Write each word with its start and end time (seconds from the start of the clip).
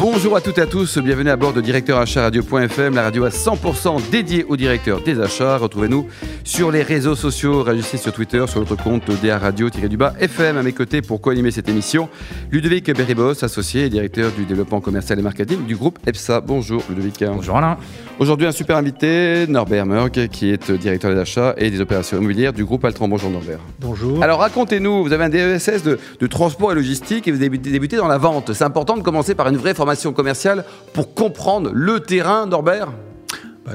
Bonjour 0.00 0.34
à 0.34 0.40
toutes 0.40 0.56
et 0.56 0.62
à 0.62 0.66
tous, 0.66 0.96
bienvenue 0.96 1.28
à 1.28 1.36
bord 1.36 1.52
de 1.52 1.60
Directeur 1.60 1.98
Achat 1.98 2.22
Radio.fm, 2.22 2.94
la 2.94 3.02
radio 3.02 3.24
à 3.24 3.28
100% 3.28 4.08
dédiée 4.10 4.44
aux 4.44 4.56
directeurs 4.56 5.02
des 5.02 5.20
achats. 5.20 5.58
Retrouvez-nous 5.58 6.06
sur 6.42 6.72
les 6.72 6.82
réseaux 6.82 7.14
sociaux, 7.14 7.62
réagissez 7.62 7.98
sur 7.98 8.10
Twitter, 8.10 8.42
sur 8.48 8.60
notre 8.60 8.82
compte 8.82 9.10
DA 9.22 9.36
Radio-du-bas 9.36 10.14
FM 10.18 10.56
à 10.56 10.62
mes 10.62 10.72
côtés 10.72 11.02
pour 11.02 11.20
co-animer 11.20 11.50
cette 11.50 11.68
émission. 11.68 12.08
Ludovic 12.50 12.90
Berribos, 12.96 13.44
associé 13.44 13.84
et 13.84 13.90
directeur 13.90 14.32
du 14.32 14.46
développement 14.46 14.80
commercial 14.80 15.18
et 15.18 15.22
marketing 15.22 15.66
du 15.66 15.76
groupe 15.76 15.98
EPSA. 16.06 16.40
Bonjour 16.40 16.82
Ludovic. 16.88 17.22
Bonjour 17.22 17.58
Alain. 17.58 17.76
Aujourd'hui 18.18 18.46
un 18.46 18.52
super 18.52 18.78
invité, 18.78 19.46
Norbert 19.48 19.84
Merck, 19.84 20.28
qui 20.28 20.48
est 20.48 20.70
directeur 20.70 21.12
des 21.12 21.20
achats 21.20 21.54
et 21.58 21.70
des 21.70 21.80
opérations 21.82 22.16
immobilières 22.16 22.54
du 22.54 22.64
groupe 22.64 22.86
Altran. 22.86 23.06
Bonjour 23.06 23.30
Norbert. 23.30 23.60
Bonjour. 23.80 24.22
Alors 24.22 24.40
racontez-nous, 24.40 25.02
vous 25.02 25.12
avez 25.12 25.24
un 25.24 25.28
DESS 25.28 25.82
de, 25.82 25.98
de 26.18 26.26
transport 26.26 26.72
et 26.72 26.74
logistique 26.74 27.28
et 27.28 27.32
vous 27.32 27.38
débutez, 27.38 27.70
débutez 27.70 27.96
dans 27.98 28.08
la 28.08 28.18
vente. 28.18 28.54
C'est 28.54 28.64
important 28.64 28.96
de 28.96 29.02
commencer 29.02 29.34
par 29.34 29.48
une 29.48 29.58
vraie 29.58 29.74
formation 29.74 29.89
commerciale 30.12 30.64
pour 30.92 31.14
comprendre 31.14 31.70
le 31.72 32.00
terrain, 32.00 32.46
Norbert? 32.46 32.88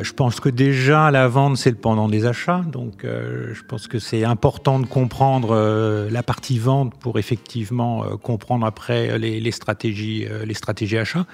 Je 0.02 0.14
pense 0.14 0.40
que 0.40 0.50
déjà 0.50 1.12
la 1.12 1.28
vente 1.28 1.58
c'est 1.58 1.70
le 1.70 1.76
pendant 1.76 2.08
des 2.08 2.26
achats, 2.26 2.62
donc 2.72 3.04
euh, 3.04 3.54
je 3.54 3.64
pense 3.64 3.88
que 3.88 4.00
c'est 4.00 4.24
important 4.24 4.80
de 4.80 4.86
comprendre 4.86 5.50
euh, 5.52 6.10
la 6.10 6.24
partie 6.24 6.60
vente 6.60 6.94
pour 7.00 7.20
effectivement 7.20 8.04
euh, 8.04 8.18
comprendre 8.18 8.66
après 8.66 9.18
les, 9.18 9.40
les 9.40 9.52
stratégies, 9.52 10.28
les 10.46 10.54
stratégies 10.54 10.98
achats. 10.98 11.26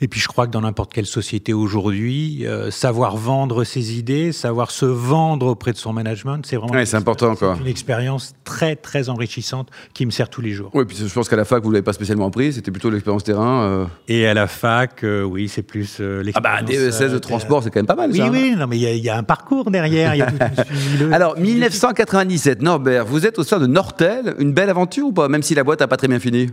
Et 0.00 0.08
puis 0.08 0.20
je 0.20 0.28
crois 0.28 0.46
que 0.46 0.52
dans 0.52 0.62
n'importe 0.62 0.92
quelle 0.92 1.06
société 1.06 1.52
aujourd'hui, 1.52 2.46
savoir 2.70 3.16
vendre 3.16 3.64
ses 3.64 3.98
idées, 3.98 4.32
savoir 4.32 4.70
se 4.70 4.86
vendre 4.86 5.46
auprès 5.46 5.72
de 5.72 5.76
son 5.76 5.92
management, 5.92 6.44
c'est 6.46 6.56
vraiment 6.56 6.72
Ouais, 6.72 6.86
c'est 6.86 6.96
important, 6.96 7.34
quoi. 7.36 7.56
une 7.60 7.66
expérience 7.66 8.34
très 8.44 8.76
très 8.76 9.08
enrichissante 9.08 9.68
qui 9.92 10.06
me 10.06 10.10
sert 10.10 10.30
tous 10.30 10.40
les 10.40 10.52
jours. 10.52 10.70
Oui, 10.74 10.84
puis 10.86 10.96
je 10.96 11.12
pense 11.12 11.28
qu'à 11.28 11.36
la 11.36 11.44
fac, 11.44 11.62
vous 11.62 11.68
ne 11.68 11.74
l'avez 11.74 11.84
pas 11.84 11.92
spécialement 11.92 12.28
appris, 12.28 12.52
c'était 12.52 12.70
plutôt 12.70 12.90
l'expérience 12.90 13.24
terrain. 13.24 13.88
Et 14.08 14.26
à 14.26 14.34
la 14.34 14.46
fac, 14.46 15.04
oui, 15.04 15.48
c'est 15.48 15.62
plus 15.62 15.98
euh, 16.00 16.22
Ah 16.34 16.40
bah, 16.40 16.60
l'expérience. 16.60 16.98
DESS 16.98 17.12
de 17.12 17.18
transport, 17.18 17.62
c'est 17.62 17.70
quand 17.70 17.78
même 17.80 17.86
pas 17.94 17.96
mal, 17.96 18.10
Oui, 18.12 18.18
ça. 18.18 18.24
hein. 18.26 18.30
oui, 18.32 18.54
non, 18.56 18.66
mais 18.66 18.76
il 18.76 18.82
y 18.82 18.86
a- 18.86 18.92
il 18.94 19.02
y, 19.04 19.08
a 19.08 19.16
un 19.16 19.22
parcours 19.22 19.70
derrière. 19.70 20.14
y 20.14 20.22
a 20.22 20.28
Alors, 21.12 21.36
1997, 21.38 22.62
Norbert, 22.62 23.04
vous 23.06 23.26
êtes 23.26 23.38
au 23.38 23.42
sein 23.44 23.58
de 23.58 23.66
Nortel, 23.66 24.34
une 24.38 24.52
belle 24.52 24.70
aventure 24.70 25.06
ou 25.06 25.12
pas, 25.12 25.28
même 25.28 25.42
si 25.42 25.54
la 25.54 25.64
boîte 25.64 25.80
n'a 25.80 25.88
pas 25.88 25.96
très 25.96 26.08
bien 26.08 26.20
fini? 26.20 26.48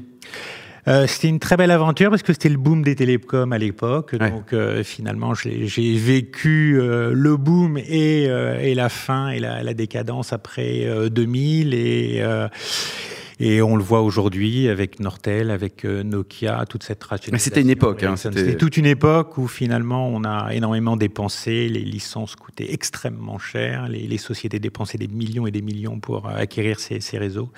Euh, 0.88 1.05
c'était 1.05 1.27
une 1.27 1.39
très 1.39 1.58
belle 1.58 1.71
aventure 1.71 2.09
parce 2.09 2.23
que 2.23 2.31
c'était 2.31 2.47
le 2.47 2.55
boom 2.58 2.81
des 2.81 2.95
télécoms 2.95 3.52
à 3.52 3.58
l'époque. 3.58 4.15
Ouais. 4.19 4.31
Donc 4.31 4.53
euh, 4.53 4.83
finalement, 4.83 5.33
j'ai 5.35 5.95
vécu 5.97 6.80
euh, 6.80 7.11
le 7.13 7.35
boom 7.35 7.77
et, 7.77 8.23
et 8.23 8.73
la 8.73 8.88
fin 8.88 9.27
et 9.30 9.39
la, 9.39 9.63
la 9.63 9.73
décadence 9.73 10.31
après 10.31 10.85
euh, 10.85 11.09
2000 11.09 11.73
et 11.73 12.23
et 13.39 13.61
on 13.61 13.75
le 13.75 13.83
voit 13.83 14.02
aujourd'hui 14.02 14.67
avec 14.67 14.99
Nortel, 14.99 15.52
avec 15.52 15.85
euh, 15.85 16.03
Nokia, 16.03 16.66
toute 16.67 16.83
cette 16.83 17.03
rationalisation. 17.03 17.33
Mais 17.33 17.39
c'était 17.39 17.61
une 17.61 17.69
époque, 17.69 18.03
hein, 18.03 18.16
c'était- 18.16 18.55
toute 18.55 18.77
une 18.77 18.85
époque 18.85 19.38
où 19.38 19.47
finalement 19.47 20.07
on 20.09 20.23
a 20.23 20.53
énormément 20.53 20.97
dépensé, 20.97 21.69
les 21.69 21.81
licences 21.81 22.35
coûtaient 22.35 22.73
extrêmement 22.73 23.38
cher, 23.38 23.88
les, 23.88 24.08
les 24.08 24.17
sociétés 24.17 24.59
dépensaient 24.59 24.97
des 24.97 25.08
millions 25.08 25.45
et 25.47 25.52
des 25.52 25.61
millions 25.61 25.99
pour 25.99 26.27
euh, 26.27 26.31
acquérir 26.35 26.80
ces, 26.80 26.99
ces 26.99 27.17
réseaux. 27.17 27.49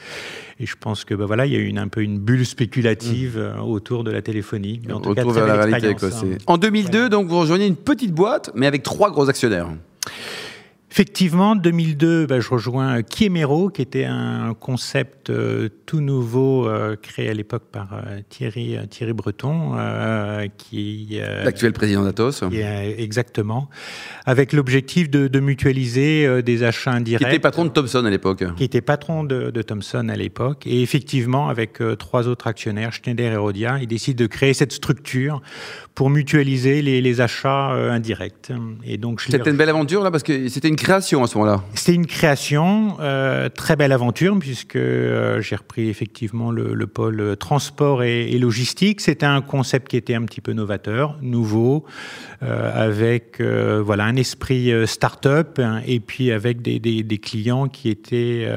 Et 0.59 0.65
je 0.65 0.75
pense 0.79 1.05
que 1.05 1.13
bah 1.13 1.25
voilà, 1.25 1.45
il 1.45 1.53
y 1.53 1.55
a 1.55 1.59
eu 1.59 1.65
une, 1.67 1.79
un 1.79 1.87
peu 1.87 2.01
une 2.01 2.19
bulle 2.19 2.45
spéculative 2.45 3.37
euh, 3.37 3.57
autour 3.59 4.03
de 4.03 4.11
la 4.11 4.21
téléphonie. 4.21 4.81
Mais 4.85 4.93
en 4.93 4.99
tout 4.99 5.13
cas, 5.13 5.23
vers 5.23 5.47
la 5.47 5.65
réalité. 5.65 5.95
Quoi, 5.95 6.09
hein. 6.09 6.37
en 6.47 6.57
2002, 6.57 7.09
donc, 7.09 7.27
vous 7.27 7.39
rejoignez 7.39 7.67
une 7.67 7.75
petite 7.77 8.11
boîte, 8.13 8.51
mais 8.55 8.67
avec 8.67 8.83
trois 8.83 9.11
gros 9.11 9.29
actionnaires. 9.29 9.69
Effectivement, 10.91 11.55
2002, 11.55 12.25
bah, 12.25 12.39
je 12.39 12.49
rejoins 12.49 13.03
Kiemero, 13.03 13.69
qui 13.69 13.83
était 13.83 14.05
un 14.05 14.55
concept 14.59 15.29
euh, 15.29 15.69
tout 15.85 16.01
nouveau 16.01 16.67
euh, 16.67 16.95
créé 16.95 17.29
à 17.29 17.33
l'époque 17.33 17.65
par 17.71 17.93
euh, 17.93 18.21
Thierry, 18.27 18.75
Thierry 18.89 19.13
Breton, 19.13 19.77
qui, 20.57 21.19
L'actuel 21.43 21.73
président 21.73 22.03
d'Atos, 22.03 22.43
qui 22.49 22.61
exactement, 22.61 23.69
avec 24.25 24.51
l'objectif 24.51 25.09
de, 25.11 25.27
de 25.27 25.39
mutualiser 25.39 26.41
des 26.41 26.63
achats 26.63 26.91
qui 26.91 26.97
indirects. 26.97 27.27
était 27.27 27.39
patron 27.39 27.65
de 27.65 27.69
Thomson 27.69 28.05
à 28.05 28.09
l'époque. 28.09 28.43
qui 28.55 28.63
était 28.63 28.81
patron 28.81 29.23
de, 29.23 29.51
de 29.51 29.61
Thomson 29.61 30.09
à 30.09 30.15
l'époque. 30.15 30.65
Et 30.65 30.81
effectivement, 30.81 31.49
avec 31.49 31.79
trois 31.99 32.27
autres 32.27 32.47
actionnaires, 32.47 32.93
Schneider 32.93 33.31
et 33.31 33.37
Rodia, 33.37 33.77
ils 33.79 33.87
décident 33.87 34.23
de 34.23 34.27
créer 34.27 34.53
cette 34.53 34.71
structure 34.71 35.41
pour 35.93 36.09
mutualiser 36.09 36.81
les, 36.81 37.01
les 37.01 37.21
achats 37.21 37.71
indirects. 37.71 38.51
Et 38.83 38.97
donc, 38.97 39.21
C'était 39.21 39.49
une 39.49 39.57
belle 39.57 39.69
aventure 39.69 40.01
là, 40.03 40.09
parce 40.11 40.23
que 40.23 40.47
c'était 40.47 40.69
une 40.69 40.78
création 40.79 41.23
à 41.23 41.27
ce 41.27 41.37
moment-là. 41.37 41.61
c'était 41.73 41.93
une 41.93 42.05
création, 42.07 42.97
euh, 42.99 43.49
très 43.49 43.75
belle 43.75 43.91
aventure, 43.91 44.37
puisque 44.39 44.75
euh, 44.75 45.41
j'ai 45.41 45.55
repris 45.55 45.89
effectivement 45.89 46.51
le, 46.51 46.73
le 46.73 46.87
pôle 46.87 47.19
euh, 47.21 47.35
transport 47.35 48.03
et, 48.03 48.31
et 48.31 48.39
logistique. 48.39 49.01
C'était 49.01 49.25
un 49.25 49.41
concept 49.41 49.87
qui 49.89 49.97
était 49.97 50.15
un 50.15 50.23
petit 50.23 50.41
peu 50.41 50.53
novateur, 50.53 51.17
nouveau, 51.21 51.85
euh, 52.43 52.71
avec 52.87 53.41
voilà 53.41 54.05
un 54.05 54.15
esprit 54.15 54.71
start-up 54.87 55.59
hein, 55.59 55.81
et 55.85 55.99
puis 55.99 56.31
avec 56.31 56.61
des, 56.61 56.79
des- 56.79 57.03
des 57.03 57.17
clients 57.17 57.67
qui 57.67 57.89
étaient 57.89 58.47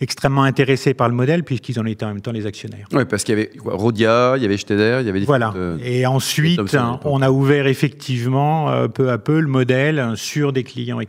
extrêmement 0.00 0.42
intéressés 0.42 0.94
par 0.94 1.08
le 1.08 1.14
modèle, 1.14 1.44
puisqu'ils 1.44 1.78
en 1.80 1.86
étaient 1.86 2.04
en 2.04 2.08
même 2.08 2.20
temps 2.20 2.32
les 2.32 2.46
actionnaires. 2.46 2.86
Oui, 2.92 3.04
parce 3.04 3.24
qu'il 3.24 3.36
y 3.36 3.40
avait 3.40 3.50
quoi, 3.50 3.74
Rodia, 3.74 4.34
il 4.36 4.42
y 4.42 4.46
avait 4.46 4.56
Schneider, 4.56 5.00
il 5.00 5.06
y 5.06 5.10
avait 5.10 5.20
des 5.20 5.26
Voilà. 5.26 5.54
Et 5.82 6.04
ensuite, 6.06 6.60
hein, 6.74 7.00
on 7.04 7.22
a 7.22 7.30
ouvert 7.30 7.66
effectivement 7.66 8.88
peu 8.88 9.10
à 9.10 9.18
peu 9.18 9.40
le 9.40 9.48
modèle 9.48 10.12
sur 10.16 10.52
des 10.52 10.64
clients 10.64 11.00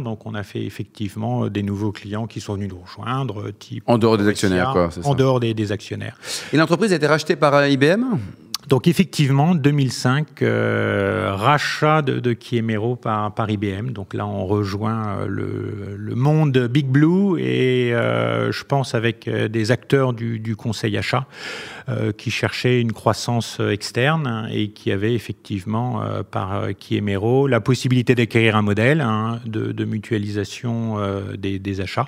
Donc, 0.00 0.26
on 0.26 0.34
a 0.34 0.42
fait 0.42 0.64
effectivement 0.64 1.44
euh, 1.44 1.50
des 1.50 1.62
nouveaux 1.62 1.92
clients 1.92 2.26
qui 2.26 2.40
sont 2.40 2.54
venus 2.54 2.70
nous 2.70 2.80
rejoindre, 2.80 3.48
euh, 3.48 3.52
type 3.52 3.84
En 3.86 3.98
dehors 3.98 4.18
des 4.18 4.28
actionnaires, 4.28 4.70
quoi, 4.72 4.90
En 5.04 5.14
dehors 5.14 5.40
des, 5.40 5.54
des 5.54 5.72
actionnaires. 5.72 6.18
Et 6.52 6.56
l'entreprise 6.56 6.92
a 6.92 6.96
été 6.96 7.06
rachetée 7.06 7.36
par 7.36 7.54
euh, 7.54 7.68
IBM 7.68 8.04
Donc, 8.68 8.88
effectivement, 8.88 9.54
2005, 9.54 10.42
euh, 10.42 11.32
rachat 11.34 12.02
de, 12.02 12.20
de 12.20 12.32
Kiemero 12.32 12.96
par, 12.96 13.34
par 13.34 13.50
IBM. 13.50 13.90
Donc 13.90 14.14
là, 14.14 14.26
on 14.26 14.46
rejoint 14.46 15.18
euh, 15.18 15.26
le, 15.28 15.96
le 15.96 16.14
monde 16.14 16.56
Big 16.70 16.86
Blue 16.86 17.38
et 17.40 17.94
euh, 17.94 18.52
je 18.52 18.64
pense 18.64 18.94
avec 18.94 19.28
des 19.28 19.70
acteurs 19.70 20.12
du, 20.12 20.38
du 20.38 20.56
conseil 20.56 20.96
achat 20.96 21.26
euh, 21.88 22.12
qui 22.12 22.30
cherchaient 22.30 22.80
une 22.80 22.92
croissance 22.92 23.60
externe 23.60 24.48
et 24.50 24.70
qui 24.70 24.92
avaient 24.92 25.14
effectivement 25.14 26.02
par 26.30 26.68
Kiemero 26.78 27.46
la 27.46 27.60
possibilité 27.60 28.14
d'acquérir 28.14 28.56
un 28.56 28.62
modèle 28.62 29.00
hein, 29.00 29.40
de, 29.44 29.72
de 29.72 29.84
mutualisation 29.84 30.96
des, 31.36 31.58
des 31.58 31.80
achats 31.80 32.06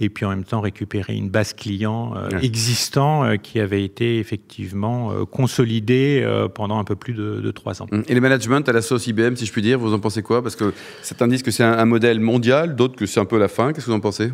et 0.00 0.08
puis 0.08 0.24
en 0.24 0.30
même 0.30 0.44
temps 0.44 0.60
récupérer 0.60 1.14
une 1.14 1.28
base 1.28 1.52
client 1.52 2.14
existant 2.40 3.36
qui 3.38 3.60
avait 3.60 3.84
été 3.84 4.18
effectivement 4.18 5.24
consolidée 5.26 5.89
euh, 5.92 6.48
pendant 6.48 6.78
un 6.78 6.84
peu 6.84 6.96
plus 6.96 7.12
de, 7.14 7.40
de 7.40 7.50
trois 7.50 7.82
ans. 7.82 7.86
Et 8.08 8.14
le 8.14 8.20
management 8.20 8.68
à 8.68 8.72
la 8.72 8.82
sauce 8.82 9.06
IBM, 9.06 9.34
si 9.36 9.46
je 9.46 9.52
puis 9.52 9.62
dire, 9.62 9.78
vous 9.78 9.92
en 9.94 9.98
pensez 9.98 10.22
quoi? 10.22 10.42
Parce 10.42 10.56
que 10.56 10.72
certains 11.02 11.28
disent 11.28 11.42
que 11.42 11.50
c'est 11.50 11.64
un, 11.64 11.72
un 11.78 11.84
modèle 11.84 12.20
mondial, 12.20 12.76
d'autres 12.76 12.96
que 12.96 13.06
c'est 13.06 13.20
un 13.20 13.24
peu 13.24 13.38
la 13.38 13.48
fin. 13.48 13.72
Qu'est-ce 13.72 13.86
que 13.86 13.90
vous 13.90 13.96
en 13.96 14.00
pensez? 14.00 14.30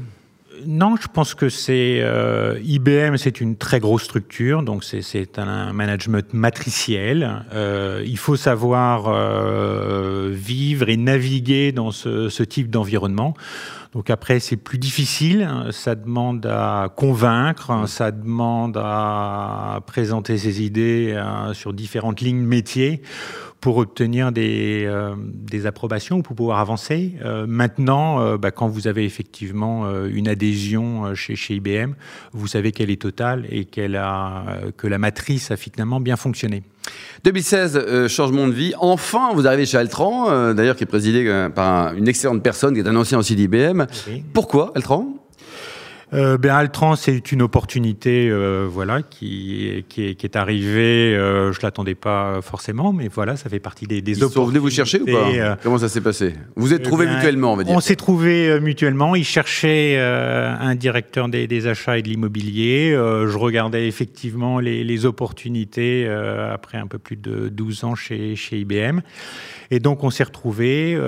Non, 0.67 0.97
je 0.99 1.07
pense 1.13 1.35
que 1.35 1.51
c'est 1.51 1.99
euh, 2.01 2.59
IBM, 2.65 3.19
c'est 3.19 3.43
une 3.43 3.57
très 3.57 3.79
grosse 3.79 4.05
structure, 4.05 4.63
donc 4.63 4.85
c'est- 4.85 5.03
c'est 5.03 5.39
un 5.39 5.75
management 5.75 6.33
matriciel. 6.33 7.45
Euh, 7.53 8.03
il 8.07 8.17
faut 8.17 8.37
savoir 8.37 9.05
euh, 9.09 10.31
vivre 10.33 10.89
et 10.89 10.97
naviguer 10.97 11.73
dans 11.73 11.91
ce, 11.91 12.31
ce 12.31 12.43
type 12.43 12.71
d'environnement. 12.71 13.35
Donc 13.97 14.11
après, 14.11 14.41
c'est 14.41 14.59
plus 14.59 14.77
difficile. 14.77 15.49
Ça 15.71 15.95
demande 15.95 16.45
à 16.45 16.93
convaincre, 16.95 17.89
ça 17.89 18.11
demande 18.11 18.77
à 18.77 19.81
présenter 19.87 20.37
ses 20.37 20.63
idées 20.63 21.15
euh, 21.17 21.55
sur 21.55 21.73
différentes 21.73 22.21
lignes 22.21 22.45
métiers 22.45 23.01
pour 23.63 23.79
obtenir 23.79 24.33
des, 24.33 24.85
euh, 24.85 25.15
des 25.19 25.65
approbations 25.65 26.19
ou 26.19 26.23
pour 26.23 26.37
pouvoir 26.37 26.59
avancer. 26.59 27.15
Euh, 27.25 27.47
maintenant, 27.47 28.21
euh, 28.21 28.37
bah, 28.37 28.51
quand 28.51 28.69
vous 28.69 28.87
avez 28.87 29.05
effectivement 29.05 29.91
une 30.05 30.29
adhésion 30.29 31.15
chez, 31.15 31.35
chez 31.35 31.55
IBM, 31.55 31.95
vous 32.33 32.47
savez 32.47 32.73
qu'elle 32.73 32.91
est 32.91 33.01
totale 33.01 33.47
et 33.49 33.65
qu'elle 33.65 33.97
a, 33.97 34.59
que 34.77 34.87
la 34.87 34.99
matrice 34.99 35.51
a 35.51 35.57
finalement 35.57 36.01
bien 36.01 36.17
fonctionné. 36.17 36.65
2016, 37.25 37.77
euh, 37.77 38.09
changement 38.09 38.47
de 38.47 38.53
vie. 38.53 38.73
Enfin, 38.79 39.31
vous 39.35 39.47
arrivez 39.47 39.67
chez 39.67 39.79
Altran, 39.79 40.31
euh, 40.31 40.55
d'ailleurs 40.55 40.77
qui 40.77 40.85
est 40.85 40.87
présidé 40.87 41.25
euh, 41.27 41.49
par 41.49 41.89
un- 41.89 41.95
une 41.95 42.07
excellente 42.09 42.43
personne 42.43 42.75
qui 42.75 42.81
est 42.81 42.89
un 42.89 42.97
ancien 42.97 43.19
aussi 43.19 43.35
d'IBM. 43.35 43.87
Oui. 44.09 44.23
Pourquoi 44.33 44.73
Altran? 44.75 45.07
Euh, 46.17 46.39
ben, 46.39 46.55
Altran, 46.55 46.97
c'est 46.97 47.31
une 47.33 47.43
opportunité 47.43 48.29
euh, 48.31 48.67
voilà, 48.69 49.03
qui, 49.03 49.85
qui, 49.89 50.07
est, 50.07 50.15
qui 50.15 50.27
est 50.27 50.37
arrivée. 50.37 51.15
Euh, 51.15 51.53
je 51.53 51.59
ne 51.59 51.63
l'attendais 51.63 51.95
pas 51.95 52.41
forcément, 52.43 52.93
mais 52.93 53.09
voilà, 53.09 53.37
ça 53.37 53.51
fait 53.51 53.61
partie 53.61 53.87
des, 53.87 54.01
des 54.01 54.13
Ils 54.19 54.29
sont 54.29 54.45
venus 54.47 54.61
vous 54.63 54.71
chercher 54.71 55.01
ou 55.01 55.07
pas? 55.07 55.57
Comment 55.63 55.79
ça 55.79 55.89
s'est 55.89 56.01
passé? 56.01 56.35
Vous 56.57 56.73
êtes 56.73 56.83
trouvés 56.83 57.07
bien, 57.07 57.17
mutuellement, 57.17 57.53
on 57.53 57.57
va 57.57 57.65
dire. 57.65 57.75
On 57.75 57.81
s'est 57.81 57.97
trouvés 57.97 58.59
mutuellement. 58.61 59.15
Ils 59.15 59.25
cherchaient 59.25 59.99
un 59.99 60.75
directeur 60.75 61.29
des, 61.29 61.47
des 61.47 61.67
achats 61.67 61.99
et 61.99 62.03
de 62.03 62.09
l'immobilier. 62.09 62.93
Je 62.93 63.37
regardais 63.37 63.87
effectivement 63.87 64.59
les, 64.59 64.85
les 64.85 65.07
opportunités 65.07 66.09
après 66.09 66.79
un 66.79 66.87
peu 66.87 66.99
plus 66.99 67.17
de 67.17 67.49
12 67.49 67.85
ans 67.85 67.95
chez, 67.95 68.37
chez 68.37 68.59
IBM. 68.59 69.01
Et 69.71 69.81
donc, 69.81 70.05
on 70.05 70.11
s'est 70.11 70.25
retrouvés 70.25 70.99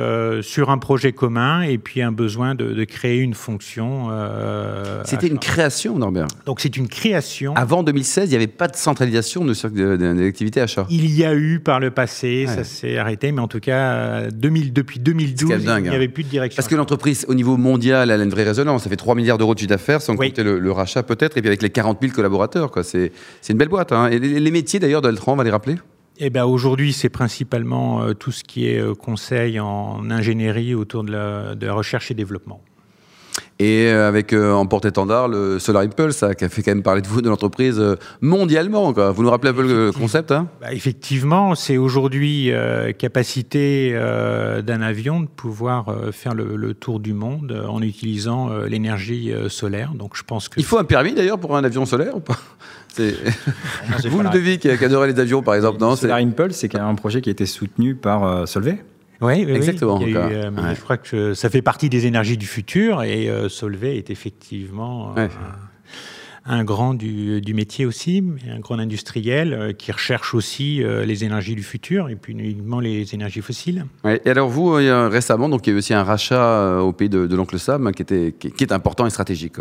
sur 0.43 0.71
un 0.71 0.79
projet 0.79 1.13
commun 1.13 1.63
et 1.63 1.79
puis 1.79 2.03
un 2.03 2.13
besoin 2.13 2.55
de, 2.55 2.73
de 2.73 2.85
créer 2.85 3.19
une 3.19 3.35
fonction. 3.35 4.09
euh, 4.11 4.98
C'était 5.05 5.27
une 5.29 5.39
création, 5.39 5.99
Norbert. 5.99 6.27
Donc, 6.47 6.61
c'est 6.61 6.77
une 6.77 6.89
création. 6.89 7.55
Avant 7.57 7.83
2016, 7.83 8.27
il 8.27 8.31
n'y 8.31 8.37
avait 8.37 8.47
pas 8.47 8.69
de 8.69 8.77
centralisation 8.77 9.45
de, 9.45 9.53
de, 9.97 10.23
l'activité 10.23 10.61
achat. 10.61 10.87
Il 10.91 11.11
y 11.15 11.25
a 11.25 11.35
eu 11.35 11.61
par 11.61 11.81
le 11.81 11.91
passé, 11.91 12.45
Ouais. 12.49 12.55
ça 12.55 12.65
s'est 12.65 12.99
arrêté, 12.99 13.33
mais 13.33 13.41
en 13.41 13.49
tout 13.49 13.61
cas, 13.61 13.93
euh, 13.93 14.31
2000, 14.31 14.73
depuis 14.73 14.99
2012, 15.01 15.49
quand 15.51 15.57
même 15.57 15.65
dingue, 15.65 15.79
il 15.81 15.83
n'y 15.85 15.89
hein. 15.91 15.93
avait 15.93 16.09
plus 16.09 16.25
de 16.25 16.29
direction. 16.29 16.57
Parce 16.57 16.69
que 16.69 16.75
l'entreprise, 16.77 17.25
au 17.29 17.35
niveau 17.35 17.57
mondial, 17.57 18.11
elle 18.11 18.21
a 18.21 18.25
une 18.25 18.31
vraie 18.31 18.45
résonance. 18.45 18.83
Ça 18.85 18.91
fait 18.91 18.97
3 18.97 19.15
milliards 19.15 19.39
d'euros 19.39 19.55
de 19.55 19.59
chiffre 19.59 19.71
d'affaires, 19.71 20.01
sans 20.03 20.17
Oui. 20.17 20.29
compter 20.29 20.43
le, 20.43 20.59
le 20.59 20.73
rachat 20.73 21.03
peut-être, 21.03 21.37
et 21.37 21.41
puis 21.41 21.49
avec 21.49 21.63
les 21.63 21.71
40 21.71 21.99
000 22.01 22.13
collaborateurs. 22.13 22.71
C'est 22.83 23.13
c'est 23.41 23.53
une 23.53 23.59
belle 23.59 23.69
boîte. 23.69 23.93
hein. 23.93 24.09
Et 24.09 24.19
les, 24.19 24.41
les 24.41 24.51
métiers 24.51 24.79
d'ailleurs 24.81 25.03
d'Altran, 25.03 25.33
on 25.33 25.37
va 25.37 25.45
les 25.45 25.51
rappeler? 25.51 25.77
Eh 26.21 26.31
ben 26.31 26.45
aujourd'hui, 26.45 26.93
c'est 26.93 27.09
principalement 27.11 28.03
euh, 28.03 28.13
tout 28.13 28.33
ce 28.33 28.43
qui 28.43 28.67
est 28.69 28.81
euh, 28.81 28.95
conseil 28.95 29.61
en 29.61 30.11
ingénierie 30.11 30.75
autour 30.75 31.05
de 31.05 31.13
la, 31.13 31.55
de 31.55 31.65
la 31.67 31.73
recherche 31.75 32.11
et 32.11 32.15
développement. 32.15 32.61
Et 33.61 33.87
euh, 33.89 34.07
avec 34.07 34.33
euh, 34.33 34.53
en 34.53 34.67
porte-étendard 34.67 35.27
le 35.27 35.59
Solar 35.59 35.83
Impulse, 35.83 36.17
ça, 36.17 36.35
qui 36.37 36.45
a 36.45 36.49
fait 36.49 36.63
quand 36.63 36.71
même 36.71 36.85
parler 36.85 37.03
de 37.03 37.09
vous, 37.09 37.23
de 37.23 37.29
l'entreprise 37.29 37.81
euh, 37.81 37.97
mondialement. 38.21 38.93
Quoi. 38.93 39.11
Vous 39.11 39.25
nous 39.25 39.31
rappelez 39.31 39.51
un 39.51 39.55
peu 39.55 39.67
le 39.67 39.91
concept 39.91 40.31
hein? 40.31 40.47
Bah, 40.61 40.73
effectivement, 40.73 41.57
c'est 41.57 41.77
aujourd'hui 41.77 42.53
euh, 42.53 42.93
capacité 42.93 43.93
euh, 43.95 44.63
d'un 44.63 44.81
avion 44.81 45.21
de 45.21 45.27
pouvoir 45.27 45.89
euh, 45.89 46.13
faire 46.13 46.35
le, 46.35 46.55
le 46.55 46.75
tour 46.75 47.01
du 47.01 47.15
monde 47.15 47.51
euh, 47.51 47.67
en 47.67 47.83
utilisant 47.83 48.51
euh, 48.51 48.67
l'énergie 48.67 49.33
euh, 49.33 49.49
solaire. 49.49 49.93
Donc 49.93 50.13
je 50.15 50.23
pense 50.23 50.49
que 50.49 50.61
Il 50.61 50.65
faut 50.65 50.79
un 50.79 50.85
permis 50.85 51.15
d'ailleurs 51.15 51.39
pour 51.39 51.57
un 51.57 51.65
avion 51.65 51.85
solaire 51.85 52.17
ou 52.17 52.21
pas? 52.21 52.39
Vous, 54.09 54.23
Ludovic, 54.23 54.61
qui 54.61 54.77
qui 54.77 54.85
adorait 54.85 55.13
les 55.13 55.21
avions 55.21 55.43
par 55.43 55.55
exemple, 55.55 55.81
non? 55.81 55.95
Solar 55.97 56.19
Impulse, 56.19 56.57
c'est 56.57 56.69
quand 56.69 56.79
même 56.79 56.89
un 56.89 56.95
projet 56.95 57.21
qui 57.21 57.29
a 57.29 57.33
été 57.33 57.47
soutenu 57.47 57.95
par 57.95 58.25
euh, 58.25 58.47
Solvay. 58.47 58.83
Oui, 59.21 59.45
oui, 59.47 59.53
Exactement, 59.53 59.99
oui. 59.99 60.13
Eu, 60.13 60.17
euh, 60.17 60.51
Ouais. 60.51 60.75
Je 60.75 60.81
crois 60.81 60.97
que 60.97 61.35
ça 61.35 61.51
fait 61.51 61.63
partie 61.63 61.89
des 61.89 62.07
énergies 62.07 62.37
du 62.37 62.47
futur 62.47 63.03
et 63.03 63.29
euh, 63.29 63.49
Solvay 63.49 63.97
est 63.97 64.11
effectivement 64.11 65.11
euh, 65.17 65.27
Ouais. 65.27 65.31
un, 66.47 66.59
un 66.59 66.65
grand 66.65 66.95
du, 66.95 67.41
du 67.41 67.53
métier 67.53 67.85
aussi, 67.85 68.23
un 68.49 68.61
grand 68.61 68.79
industriel 68.79 69.53
euh, 69.53 69.73
qui 69.73 69.91
recherche 69.93 70.35
aussi 70.35 70.83
les 71.05 71.25
énergies 71.25 71.55
du 71.57 71.63
futur 71.65 72.09
et 72.09 72.17
puis 72.17 72.33
uniquement 72.33 72.81
les 72.81 73.13
énergies 73.15 73.43
fossiles. 73.43 73.87
Ouais. 74.05 74.21
Et 74.25 74.31
alors 74.31 74.49
vous, 74.49 74.71
récemment, 74.73 75.49
donc, 75.49 75.67
il 75.67 75.71
y 75.71 75.73
a 75.73 75.75
eu 75.75 75.79
aussi 75.79 75.95
un 75.95 76.05
rachat 76.05 76.81
au 76.81 76.93
pays 76.93 77.09
de, 77.09 77.27
de 77.27 77.37
l'oncle 77.37 77.59
Sam 77.59 77.87
hein, 77.89 77.93
qui, 77.93 78.03
était, 78.03 78.35
qui, 78.39 78.53
qui 78.53 78.65
est 78.65 78.73
important 78.73 79.05
et 79.05 79.11
stratégique. 79.11 79.57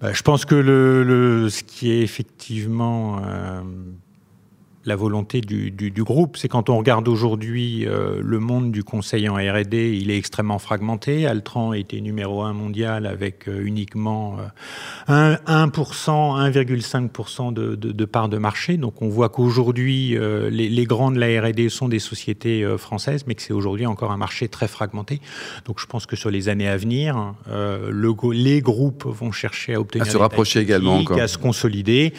Bah, 0.00 0.12
je 0.12 0.22
pense 0.22 0.44
que 0.44 0.54
le, 0.54 1.02
le- 1.02 1.48
ce 1.48 1.64
qui 1.64 1.90
est 1.90 2.02
effectivement 2.02 3.20
la 4.88 4.96
volonté 4.96 5.40
du, 5.40 5.70
du- 5.70 5.90
du 5.90 6.02
groupe, 6.02 6.36
c'est 6.36 6.48
quand 6.48 6.68
on 6.70 6.78
regarde 6.78 7.06
aujourd'hui 7.08 7.86
euh, 7.86 8.20
le 8.22 8.40
monde 8.40 8.72
du 8.72 8.82
conseil 8.82 9.28
en 9.28 9.34
R&D, 9.36 9.96
il 10.00 10.10
est 10.10 10.16
extrêmement 10.16 10.58
fragmenté. 10.58 11.26
Altran 11.26 11.72
était 11.74 12.00
numéro 12.00 12.42
un 12.42 12.52
mondial 12.54 13.06
avec 13.06 13.48
euh, 13.48 13.62
uniquement 13.64 14.36
euh, 15.08 15.36
1, 15.46 15.66
1%, 15.68 16.50
1,5% 16.52 17.52
de, 17.52 17.74
de, 17.74 17.92
de 17.92 18.04
part 18.04 18.28
de 18.28 18.38
marché. 18.38 18.76
Donc 18.76 19.02
on 19.02 19.08
voit 19.08 19.28
qu'aujourd'hui, 19.28 20.16
euh, 20.16 20.50
les, 20.50 20.68
les 20.68 20.84
grands 20.84 21.10
de 21.10 21.18
la 21.18 21.40
R&D 21.42 21.68
sont 21.68 21.88
des 21.88 21.98
sociétés 21.98 22.64
euh, 22.64 22.78
françaises, 22.78 23.24
mais 23.26 23.34
que 23.34 23.42
c'est 23.42 23.52
aujourd'hui 23.52 23.86
encore 23.86 24.10
un 24.10 24.16
marché 24.16 24.48
très 24.48 24.68
fragmenté. 24.68 25.20
Donc 25.66 25.80
je 25.80 25.86
pense 25.86 26.06
que 26.06 26.16
sur 26.16 26.30
les 26.30 26.48
années 26.48 26.68
à 26.68 26.76
venir, 26.76 27.34
euh, 27.50 27.90
le, 27.90 28.14
les 28.32 28.60
groupes 28.62 29.04
vont 29.06 29.32
chercher 29.32 29.74
à 29.74 29.80
obtenir 29.80 30.06
À 30.06 30.10
se 30.10 30.16
rapprocher 30.16 30.60
également 30.60 30.96
encore. 30.96 31.20
à 31.20 31.28
se 31.28 31.38
consolider. 31.38 32.12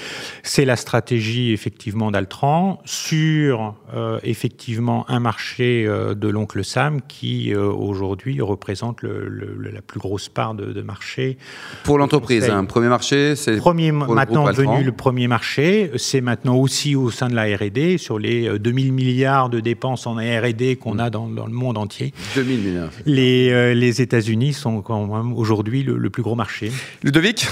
C'est 0.43 0.65
la 0.65 0.75
stratégie 0.75 1.51
effectivement 1.51 2.11
d'Altran 2.11 2.58
sur 2.85 3.75
euh, 3.95 4.19
effectivement 4.23 5.05
un 5.09 5.19
marché 5.19 5.85
euh, 5.87 6.13
de 6.15 6.27
l'oncle 6.27 6.63
Sam 6.63 6.99
qui 7.07 7.53
euh, 7.53 7.63
aujourd'hui 7.71 8.41
représente 8.41 9.01
le- 9.01 9.27
le- 9.27 9.69
la 9.71 9.81
plus 9.81 9.99
grosse 9.99 10.29
part 10.29 10.53
de, 10.55 10.65
de 10.73 10.81
marché. 10.81 11.37
Pour 11.83 11.97
l'entreprise, 11.97 12.49
un 12.49 12.65
premier 12.65 12.87
marché, 12.87 13.35
c'est 13.35 13.57
Premier, 13.57 13.91
pour 13.91 14.07
le 14.07 14.15
maintenant 14.15 14.45
devenu 14.51 14.83
le 14.83 14.91
premier 14.91 15.27
marché, 15.27 15.91
c'est 15.97 16.21
maintenant 16.21 16.55
aussi 16.55 16.95
au 16.95 17.09
sein 17.11 17.27
de 17.29 17.35
la 17.35 17.43
R&D 17.55 17.97
sur 17.97 18.19
les 18.19 18.47
euh, 18.47 18.59
2000 18.59 18.93
milliards 18.93 19.49
de 19.49 19.59
dépenses 19.59 20.07
en 20.07 20.15
R&D 20.15 20.77
qu'on 20.77 20.99
a 20.99 21.09
dans, 21.09 21.27
dans 21.27 21.45
le 21.45 21.53
monde 21.53 21.77
entier. 21.77 22.13
2000 22.35 22.59
milliards. 22.59 22.89
Les, 23.05 23.49
euh, 23.51 23.73
les 23.73 24.01
États-Unis 24.01 24.53
sont 24.53 24.81
quand 24.81 25.05
même 25.07 25.33
aujourd'hui 25.33 25.83
le, 25.83 25.97
le 25.97 26.09
plus 26.09 26.23
gros 26.23 26.35
marché. 26.35 26.71
Ludovic? 27.03 27.47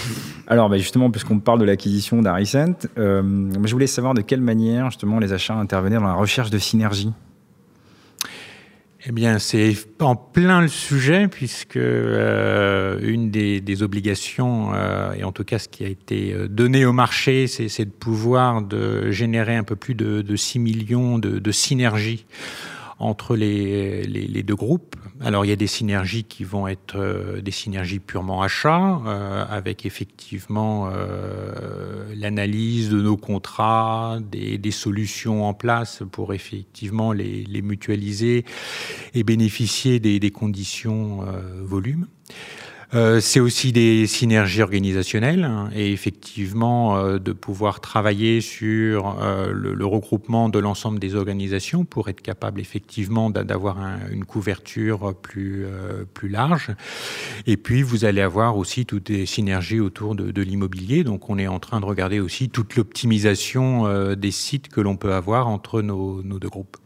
Alors, 0.48 0.70
bah, 0.70 0.78
justement, 0.78 1.12
puisqu'on 1.12 1.40
parle 1.40 1.60
de 1.60 1.66
l'acquisition 1.66 2.22
d'Aricent, 2.22 2.88
euh, 2.98 3.50
je 3.66 3.72
voulais 3.72 3.88
savoir 3.88 4.14
de 4.14 4.22
quelle 4.22 4.42
manière, 4.42 4.90
les 5.20 5.34
achats 5.34 5.56
intervenaient 5.56 5.98
dans 5.98 6.04
la 6.04 6.14
recherche 6.14 6.50
de 6.50 6.58
synergie. 6.58 7.12
Eh 9.10 9.14
bien, 9.14 9.40
c'est 9.40 9.74
en 10.02 10.18
plein 10.18 10.60
le 10.60 10.68
sujet, 10.68 11.30
puisque 11.30 11.78
euh, 11.78 13.00
une 13.02 13.32
des, 13.32 13.84
obligations, 13.84 14.74
euh, 14.74 15.14
et 15.14 15.24
en 15.24 15.32
tout 15.32 15.46
cas 15.46 15.60
ce 15.60 15.70
qui 15.70 15.86
a 15.86 15.88
été 15.88 16.34
euh, 16.34 16.50
donné 16.50 16.86
au 16.86 16.92
marché, 16.92 17.48
c'est 17.48 17.86
de 17.86 17.90
pouvoir 17.90 18.62
de 18.62 19.10
générer 19.12 19.56
un 19.56 19.64
peu 19.64 19.78
plus 19.78 19.96
de, 19.96 20.22
de 20.22 20.36
6 20.36 20.60
millions 20.60 21.20
de, 21.20 21.52
synergies 21.52 22.26
entre 23.00 23.38
les 23.38 24.44
deux 24.44 24.56
groupes. 24.56 24.98
Alors 25.20 25.46
il 25.46 25.50
y 25.50 25.52
a 25.52 25.56
des 25.56 25.68
synergies 25.68 26.24
qui 26.24 26.44
vont 26.44 26.68
être 26.68 26.96
euh, 26.98 27.42
des 27.42 27.52
synergies 27.52 28.00
purement 28.00 28.44
achats, 28.44 29.02
euh, 29.06 29.46
avec 29.50 29.86
effectivement 29.86 30.90
euh, 30.92 32.14
l'analyse 32.16 32.90
de 32.90 33.02
nos 33.02 33.18
contrats, 33.18 34.20
des, 34.22 34.58
des 34.58 34.72
solutions 34.72 35.46
en 35.46 35.54
place 35.54 36.04
pour 36.12 36.34
effectivement 36.34 37.14
les, 37.14 37.46
mutualiser 37.64 38.46
et 39.16 39.24
bénéficier 39.24 40.00
des, 40.00 40.20
des 40.20 40.32
conditions 40.32 41.26
volume. 41.64 42.08
Euh, 42.94 43.20
c'est 43.20 43.42
aussi 43.42 43.74
des 43.74 44.08
synergies 44.08 44.62
organisationnelles 44.62 45.44
hein, 45.44 45.70
et 45.76 45.92
effectivement 45.92 46.96
euh, 46.96 47.20
de 47.20 47.34
pouvoir 47.34 47.82
travailler 47.82 48.40
sur 48.40 49.22
euh, 49.22 49.52
le, 49.52 49.86
regroupement 49.86 50.48
de 50.48 50.58
l'ensemble 50.60 50.98
des 50.98 51.14
organisations 51.16 51.84
pour 51.84 52.08
être 52.08 52.22
capable 52.22 52.62
effectivement 52.62 53.30
d'a- 53.30 53.44
d'avoir 53.44 53.80
un- 53.80 54.00
une 54.10 54.24
couverture 54.24 55.14
plus, 55.16 55.66
plus 56.14 56.30
large. 56.30 56.72
Et 57.46 57.58
puis 57.58 57.82
vous 57.82 58.06
allez 58.06 58.22
avoir 58.22 58.58
aussi 58.58 58.86
toutes 58.86 59.08
des 59.12 59.26
synergies 59.26 59.80
autour 59.82 60.16
de, 60.16 60.42
l'immobilier. 60.42 61.04
Donc 61.04 61.30
on 61.30 61.38
est 61.38 61.48
en 61.48 61.60
train 61.60 61.82
de 61.82 61.86
regarder 61.86 62.20
aussi 62.20 62.50
toute 62.50 62.76
l'optimisation 62.76 64.14
des 64.16 64.32
sites 64.32 64.70
que 64.70 64.82
l'on 64.82 64.96
peut 64.96 65.14
avoir 65.14 65.48
entre 65.48 65.82
nos 65.82 66.22
deux 66.22 66.50
groupes. 66.50 66.78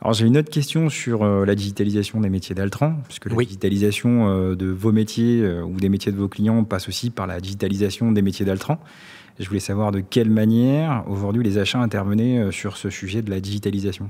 Alors, 0.00 0.12
j'ai 0.12 0.26
une 0.26 0.36
autre 0.36 0.50
question 0.50 0.88
sur 0.90 1.22
euh, 1.22 1.44
la 1.46 1.54
digitalisation 1.54 2.20
des 2.20 2.28
métiers 2.28 2.54
d'Altran, 2.54 2.96
puisque 3.06 3.26
la 3.26 3.34
Oui. 3.34 3.46
digitalisation 3.46 4.28
euh, 4.28 4.54
de 4.54 4.66
vos 4.66 4.92
métiers 4.92 5.40
euh, 5.42 5.62
ou 5.62 5.78
des 5.80 5.88
métiers 5.88 6.12
de 6.12 6.16
vos 6.16 6.28
clients 6.28 6.64
passe 6.64 6.88
aussi 6.88 7.10
par 7.10 7.26
la 7.26 7.40
digitalisation 7.40 8.12
des 8.12 8.22
métiers 8.22 8.44
d'Altran. 8.44 8.78
Je 9.38 9.46
voulais 9.48 9.60
savoir 9.60 9.92
de 9.92 10.00
quelle 10.00 10.30
manière, 10.30 11.04
aujourd'hui, 11.08 11.42
les 11.42 11.58
achats 11.58 11.80
intervenaient 11.80 12.50
sur 12.52 12.76
ce 12.76 12.88
sujet 12.88 13.20
de 13.20 13.30
la 13.30 13.40
digitalisation. 13.40 14.08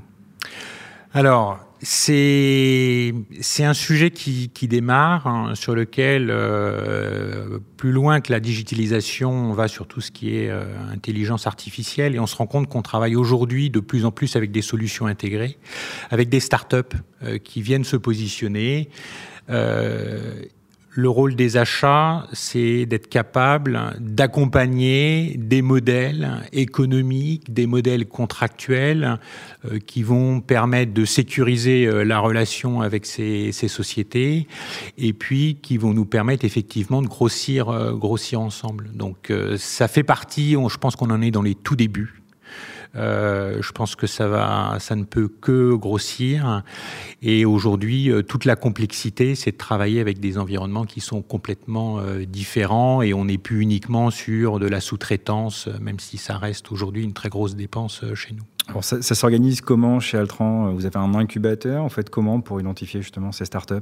Alors, 1.13 1.59
c'est 1.83 3.13
un 3.61 3.75
sujet 3.75 4.11
qui, 4.11 4.49
qui 4.49 4.67
démarre, 4.67 5.27
hein, 5.27 5.55
sur 5.55 5.75
lequel, 5.75 6.29
euh, 6.31 7.59
plus 7.77 7.93
loin 7.93 8.21
que 8.21 8.33
la 8.33 8.41
digitalisation, 8.41 9.31
on 9.31 9.53
va 9.53 9.69
sur 9.69 9.87
tout 9.87 10.01
ce 10.01 10.11
qui 10.11 10.37
est 10.37 10.51
euh, 10.51 10.65
intelligence 10.93 11.47
artificielle, 11.47 12.15
et 12.15 12.19
on 12.19 12.27
se 12.27 12.37
rend 12.37 12.47
compte 12.47 12.69
qu'on 12.69 12.83
travaille 12.83 13.17
aujourd'hui 13.17 13.71
de 13.71 13.81
plus 13.81 14.05
en 14.05 14.11
plus 14.11 14.37
avec 14.37 14.51
des 14.51 14.63
solutions 14.63 15.07
intégrées, 15.07 15.59
avec 16.11 16.29
des 16.29 16.41
startups 16.41 16.97
euh, 17.23 17.39
qui 17.39 17.63
viennent 17.63 17.85
se 17.85 17.97
positionner. 17.97 18.89
Euh, 19.51 20.43
le 20.97 21.11
rôle 21.11 21.37
des 21.37 21.59
achats, 21.59 22.27
c'est 22.33 22.87
d'être 22.87 23.09
capable 23.09 23.95
d'accompagner 24.01 25.35
des 25.37 25.61
modèles 25.61 26.43
économiques, 26.53 27.53
des 27.53 27.67
modèles 27.67 28.07
contractuels 28.07 29.19
euh, 29.67 29.79
qui 29.79 30.03
vont 30.03 30.41
permettre 30.41 30.95
de 30.95 31.05
sécuriser 31.05 31.87
euh, 31.87 32.03
la 32.03 32.19
relation 32.19 32.81
avec 32.81 33.05
ces, 33.05 33.53
ces 33.53 33.69
sociétés 33.69 34.49
et 34.97 35.13
puis 35.13 35.59
qui 35.63 35.77
vont 35.77 35.93
nous 35.93 36.07
permettre 36.07 36.47
effectivement 36.47 37.03
de 37.03 37.09
grossir, 37.09 37.69
euh, 37.69 37.93
grossir 37.93 38.41
ensemble. 38.41 38.91
Donc 38.95 39.33
ça 39.59 39.89
fait 39.89 40.03
partie, 40.03 40.53
je 40.53 40.77
pense 40.79 40.97
qu'on 40.97 41.11
en 41.11 41.21
est 41.21 41.31
dans 41.31 41.43
les 41.43 41.55
tout 41.55 41.77
débuts. 41.77 42.23
Euh, 42.95 43.61
je 43.61 43.73
pense 43.73 43.97
que 43.97 44.07
ça 44.07 44.29
va, 44.29 44.77
ça 44.79 44.97
ne 44.97 45.05
peut 45.05 45.29
que 45.29 45.75
grossir. 45.75 46.63
Et 47.23 47.45
aujourd'hui, 47.45 48.11
euh, 48.11 48.23
toute 48.23 48.45
la 48.45 48.57
complexité, 48.57 49.35
c'est 49.35 49.53
de 49.53 49.57
travailler 49.57 50.01
avec 50.01 50.21
des 50.21 50.39
environnements 50.39 50.85
qui 50.85 51.01
sont 51.01 51.23
complètement 51.23 51.99
euh, 51.99 52.25
différents 52.25 53.03
et 53.03 53.15
on 53.15 53.25
n'est 53.25 53.39
plus 53.39 53.61
uniquement 53.61 54.11
sur 54.11 54.59
de 54.59 54.67
la 54.67 54.81
sous-traitance, 54.81 55.69
même 55.81 55.99
si 55.99 56.19
ça 56.19 56.39
reste 56.39 56.73
aujourd'hui 56.73 57.05
une 57.05 57.13
très 57.13 57.29
grosse 57.29 57.57
dépense 57.57 58.05
chez 58.15 58.35
nous. 58.35 58.45
Alors 58.69 58.83
ça, 58.83 59.01
s'organise 59.01 59.61
comment 59.61 60.01
chez 60.01 60.19
Altran? 60.19 60.73
Vous 60.73 60.87
avez 60.87 60.97
un 60.97 61.15
incubateur, 61.15 61.85
en 61.85 61.89
fait 61.89 62.11
comment 62.11 62.41
pour 62.41 62.61
identifier 62.61 63.01
justement 63.01 63.31
ces 63.31 63.45
startups? 63.45 63.75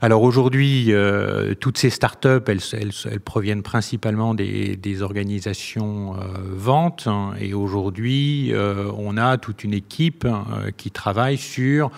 Alors 0.00 0.22
aujourd'hui, 0.22 0.92
toutes 1.60 1.76
ces 1.76 1.90
startups, 1.90 2.42
elles, 2.46 3.20
proviennent 3.20 3.62
principalement 3.62 4.34
des, 4.34 5.02
organisations 5.02 6.14
euh, 6.14 6.18
ventes 6.54 7.06
hein, 7.06 7.32
et 7.38 7.52
aujourd'hui, 7.52 8.52
on 8.96 9.16
a 9.18 9.36
toute 9.36 9.62
une 9.62 9.74
équipe 9.74 10.26
qui 10.78 10.90
travaille 10.90 11.36
sur 11.36 11.90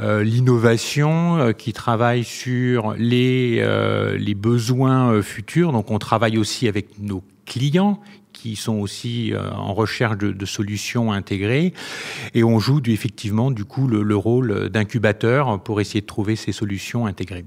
euh, 0.00 0.22
l'innovation, 0.22 1.38
euh, 1.38 1.52
qui 1.52 1.72
travaille 1.72 2.22
sur 2.22 2.94
euh, 3.00 4.16
les 4.16 4.34
besoins 4.34 5.20
futurs. 5.22 5.72
Donc 5.72 5.90
on 5.90 5.98
travaille 5.98 6.38
aussi 6.38 6.68
avec 6.68 7.00
nos 7.00 7.24
clients 7.46 7.98
qui 8.40 8.56
sont 8.56 8.76
aussi 8.76 9.32
en 9.36 9.74
recherche 9.74 10.18
de, 10.18 10.46
solutions 10.46 11.12
intégrées. 11.12 11.72
Et 12.34 12.44
on 12.44 12.58
joue 12.58 12.80
du, 12.80 12.92
effectivement 12.92 13.50
du 13.50 13.64
coup 13.64 13.88
le, 13.88 14.16
rôle 14.16 14.68
d'incubateur 14.68 15.60
pour 15.62 15.80
essayer 15.80 16.00
de 16.00 16.06
trouver 16.06 16.36
ces 16.36 16.52
solutions 16.52 17.06
intégrées. 17.06 17.44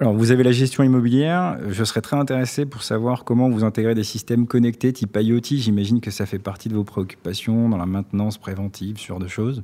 Alors, 0.00 0.14
vous 0.14 0.32
avez 0.32 0.42
la 0.42 0.50
gestion 0.50 0.82
immobilière. 0.82 1.58
Je 1.68 1.84
serais 1.84 2.00
très 2.00 2.16
intéressé 2.16 2.66
pour 2.66 2.82
savoir 2.82 3.22
comment 3.24 3.48
vous 3.48 3.62
intégrez 3.62 3.94
des 3.94 4.02
systèmes 4.02 4.48
connectés 4.48 4.92
type 4.92 5.16
IoT. 5.20 5.58
J'imagine 5.58 6.00
que 6.00 6.10
ça 6.10 6.26
fait 6.26 6.40
partie 6.40 6.68
de 6.68 6.74
vos 6.74 6.82
préoccupations 6.82 7.68
dans 7.68 7.76
la 7.76 7.86
maintenance 7.86 8.36
préventive, 8.36 8.98
sur 8.98 9.20
de 9.20 9.28
choses. 9.28 9.62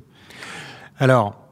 Alors, 0.97 1.48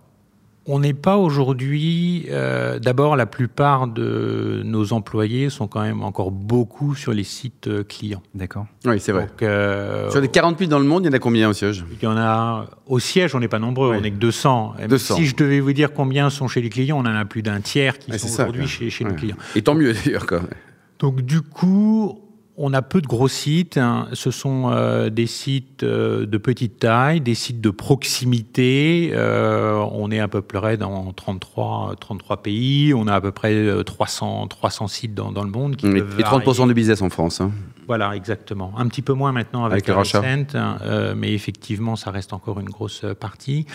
on 0.67 0.79
n'est 0.79 0.93
pas 0.93 1.17
aujourd'hui. 1.17 2.25
Euh, 2.29 2.77
d'abord, 2.79 3.15
la 3.15 3.25
plupart 3.25 3.87
de 3.87 4.61
nos 4.65 4.91
employés 4.93 5.49
sont 5.49 5.67
quand 5.67 5.81
même 5.81 6.03
encore 6.03 6.31
beaucoup 6.31 6.93
sur 6.93 7.13
les 7.13 7.23
sites 7.23 7.67
euh, 7.67 7.83
clients. 7.83 8.21
D'accord. 8.35 8.67
Oui, 8.85 8.99
c'est 8.99 9.13
vrai. 9.13 9.29
Euh, 9.41 10.11
sur 10.11 10.19
les 10.19 10.27
48 10.27 10.67
dans 10.67 10.79
le 10.79 10.85
monde, 10.85 11.03
il 11.03 11.07
y 11.07 11.09
en 11.09 11.13
a 11.13 11.19
combien 11.19 11.49
au 11.49 11.53
siège? 11.53 11.85
Il 11.91 12.03
y 12.03 12.07
en 12.07 12.17
a 12.17 12.67
au 12.85 12.99
siège, 12.99 13.33
on 13.33 13.39
n'est 13.39 13.47
pas 13.47 13.59
nombreux, 13.59 13.95
on 13.95 14.01
n'est 14.01 14.11
que 14.11 14.17
200. 14.17 14.75
Si 14.97 15.25
je 15.25 15.35
devais 15.35 15.61
vous 15.61 15.73
dire 15.73 15.93
combien 15.93 16.29
sont 16.29 16.47
chez 16.47 16.61
les 16.61 16.69
clients, 16.69 16.97
on 16.97 17.07
en 17.09 17.15
a 17.15 17.25
plus 17.25 17.41
d'un 17.41 17.61
tiers 17.61 17.97
qui 17.97 18.17
sont 18.19 18.27
aujourd'hui 18.27 18.67
chez, 18.67 18.89
chez 18.89 19.05
nos 19.05 19.13
clients. 19.13 19.37
Et 19.55 19.61
tant 19.61 19.73
mieux 19.73 19.93
d'ailleurs. 19.93 20.25
Donc 20.99 21.21
du 21.21 21.41
coup, 21.41 22.19
on 22.57 22.73
a 22.73 22.81
peu 22.81 23.01
de 23.01 23.07
gros 23.07 23.27
sites. 23.27 23.77
Hein. 23.77 24.07
Ce 24.13 24.31
sont 24.31 24.71
euh, 24.71 25.09
des 25.09 25.27
sites 25.27 25.83
euh, 25.83 26.25
de 26.25 26.37
petite 26.39 26.79
taille, 26.79 27.21
des 27.21 27.35
sites 27.35 27.61
de 27.61 27.69
proximité. 27.69 29.11
Euh, 29.13 29.85
on 29.91 30.09
est 30.09 30.19
à 30.19 30.27
peu 30.27 30.41
près 30.41 30.75
dans 30.75 31.13
33, 31.13 31.95
33 31.99 32.37
pays. 32.37 32.93
On 32.95 33.07
a 33.07 33.13
à 33.13 33.21
peu 33.21 33.31
près 33.31 33.83
300, 33.85 34.47
300 34.47 34.87
sites 34.87 35.13
dans, 35.13 35.31
le 35.43 35.51
monde. 35.51 35.75
Qui 35.75 35.85
et, 35.85 36.01
30% 36.01 36.67
du 36.67 36.73
business 36.73 37.01
en 37.03 37.09
France. 37.09 37.41
Hein. 37.41 37.51
Voilà, 37.85 38.15
exactement. 38.15 38.73
Un 38.77 38.87
petit 38.87 39.01
peu 39.01 39.13
moins 39.13 39.31
maintenant 39.31 39.63
avec, 39.63 39.87
avec 39.87 40.13
le 40.13 41.13
mais 41.15 41.31
effectivement, 41.31 41.95
ça 41.95 42.11
reste 42.11 42.33
encore 42.33 42.59
une 42.59 42.69
grosse 42.69 43.05
partie. 43.17 43.65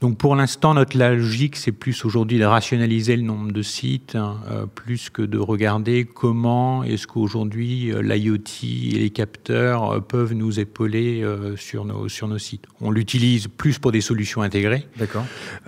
Donc 0.00 0.16
pour 0.16 0.36
l'instant, 0.36 0.72
notre 0.72 0.96
logique, 0.96 1.56
c'est 1.56 1.72
plus 1.72 2.04
aujourd'hui 2.06 2.38
de 2.38 2.44
rationaliser 2.44 3.16
le 3.16 3.24
nombre 3.24 3.52
de 3.52 3.60
sites, 3.60 4.14
hein, 4.14 4.36
plus 4.74 5.10
que 5.10 5.20
de 5.20 5.38
regarder 5.38 6.06
comment 6.06 6.82
est-ce 6.82 7.06
qu'aujourd'hui 7.06 7.92
l'IoT 8.00 8.27
et 8.34 8.98
les 8.98 9.10
capteurs 9.10 9.90
euh, 9.90 10.00
peuvent 10.00 10.34
nous 10.34 10.60
épauler 10.60 11.22
euh, 11.22 11.56
sur, 11.56 11.84
nos, 11.84 12.08
sur 12.08 12.28
nos 12.28 12.38
sites. 12.38 12.66
On 12.80 12.90
l'utilise 12.90 13.48
plus 13.48 13.78
pour 13.78 13.92
des 13.92 14.00
solutions 14.00 14.42
intégrées, 14.42 14.86